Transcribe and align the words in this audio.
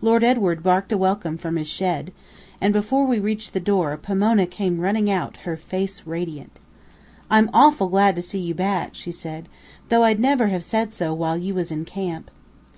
Lord 0.00 0.24
Edward 0.24 0.62
barked 0.62 0.92
a 0.92 0.96
welcome 0.96 1.36
from 1.36 1.56
his 1.56 1.68
shed, 1.68 2.10
and 2.58 2.72
before 2.72 3.04
we 3.04 3.18
reached 3.18 3.52
the 3.52 3.60
door, 3.60 3.94
Pomona 3.98 4.46
came 4.46 4.80
running 4.80 5.10
out, 5.10 5.36
her 5.44 5.58
face 5.58 6.04
radiant. 6.06 6.58
"I'm 7.28 7.50
awful 7.52 7.90
glad 7.90 8.16
to 8.16 8.22
see 8.22 8.38
you 8.40 8.54
back," 8.54 8.94
she 8.94 9.12
said; 9.12 9.46
"though 9.90 10.04
I'd 10.04 10.20
never 10.20 10.46
have 10.46 10.64
said 10.64 10.94
so 10.94 11.12
while 11.12 11.36
you 11.36 11.54
was 11.54 11.70
in 11.70 11.84
camp." 11.84 12.30